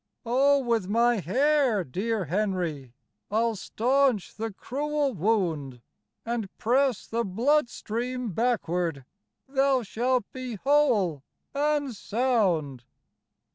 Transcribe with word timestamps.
"Oh, 0.25 0.57
with 0.57 0.87
my 0.87 1.19
hair, 1.19 1.83
dear 1.83 2.25
Henry, 2.25 2.95
I'll 3.29 3.55
staunch 3.55 4.33
the 4.33 4.51
cruel 4.51 5.13
wound, 5.13 5.83
And 6.25 6.49
press 6.57 7.05
the 7.05 7.23
blood 7.23 7.69
stream 7.69 8.31
backward; 8.31 9.05
Thou 9.47 9.83
shalt 9.83 10.23
be 10.33 10.55
whole 10.55 11.21
and 11.53 11.95
sound." 11.95 12.83